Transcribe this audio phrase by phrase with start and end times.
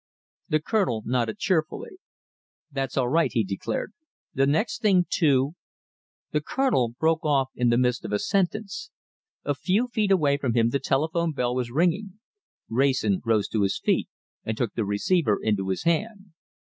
[0.49, 1.99] The Colonel nodded cheerfully.
[2.71, 3.93] "That's all right," he declared.
[4.33, 5.53] "The next thing to"
[6.31, 8.89] The Colonel broke off in the midst of his sentence.
[9.45, 12.19] A few feet away from him the telephone bell was ringing.
[12.67, 14.09] Wrayson rose to his feet
[14.43, 16.33] and took the receiver into his hand.